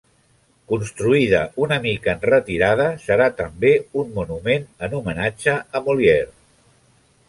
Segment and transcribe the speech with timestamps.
[0.71, 3.73] Construïda una mica enretirada serà també
[4.05, 6.39] un monument en homenatge a Molière.